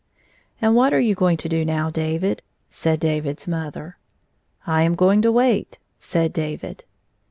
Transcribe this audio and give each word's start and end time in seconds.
"And 0.63 0.73
what 0.75 0.95
are 0.95 0.99
you 0.99 1.13
going 1.13 1.37
to 1.37 1.47
do 1.47 1.63
now, 1.63 1.91
David 1.91 2.37
1" 2.69 2.71
said 2.71 2.99
David's 2.99 3.47
mother." 3.47 3.99
I 4.65 4.81
am 4.81 4.95
going 4.95 5.21
to 5.21 5.31
wait," 5.31 5.77
said 5.99 6.33
David. 6.33 6.85